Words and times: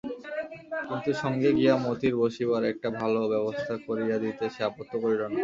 কিন্তু 0.87 1.11
সঙ্গে 1.21 1.49
গিয়া 1.57 1.75
মতির 1.85 2.13
বসিবার 2.21 2.63
একটা 2.71 2.87
ভালো 2.99 3.19
ব্যবস্থা 3.33 3.73
করিয়া 3.87 4.17
দিতে 4.23 4.43
সে 4.53 4.61
আপত্তি 4.69 4.97
করিল 5.03 5.21
না। 5.25 5.39